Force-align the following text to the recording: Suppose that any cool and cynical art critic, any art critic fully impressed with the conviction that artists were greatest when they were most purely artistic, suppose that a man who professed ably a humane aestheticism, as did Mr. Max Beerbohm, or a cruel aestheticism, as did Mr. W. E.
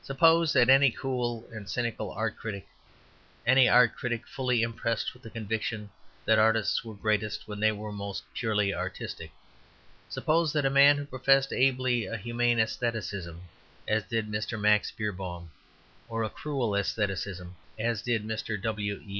Suppose 0.00 0.52
that 0.52 0.68
any 0.68 0.92
cool 0.92 1.44
and 1.50 1.68
cynical 1.68 2.12
art 2.12 2.36
critic, 2.36 2.68
any 3.44 3.68
art 3.68 3.96
critic 3.96 4.24
fully 4.28 4.62
impressed 4.62 5.12
with 5.12 5.24
the 5.24 5.30
conviction 5.30 5.90
that 6.24 6.38
artists 6.38 6.84
were 6.84 6.94
greatest 6.94 7.48
when 7.48 7.58
they 7.58 7.72
were 7.72 7.90
most 7.90 8.22
purely 8.32 8.72
artistic, 8.72 9.32
suppose 10.08 10.52
that 10.52 10.64
a 10.64 10.70
man 10.70 10.96
who 10.98 11.04
professed 11.04 11.52
ably 11.52 12.06
a 12.06 12.16
humane 12.16 12.60
aestheticism, 12.60 13.40
as 13.88 14.04
did 14.04 14.30
Mr. 14.30 14.56
Max 14.56 14.92
Beerbohm, 14.92 15.50
or 16.08 16.22
a 16.22 16.30
cruel 16.30 16.76
aestheticism, 16.76 17.56
as 17.76 18.02
did 18.02 18.24
Mr. 18.24 18.56
W. 18.62 19.02
E. 19.04 19.18